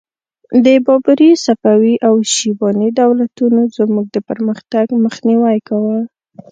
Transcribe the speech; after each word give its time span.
د 0.63 0.67
بابري، 0.85 1.31
صفوي 1.45 1.95
او 2.07 2.15
شیباني 2.33 2.89
دولتونو 3.01 3.61
زموږ 3.77 4.05
د 4.15 4.17
پرمختګ 4.29 4.85
مخنیوی 5.05 5.57
کاوه. 5.67 5.97